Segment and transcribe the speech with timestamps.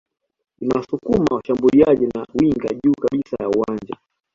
[0.61, 3.97] inawasukuma washambuliaji na winga juu kabisa ya uwanja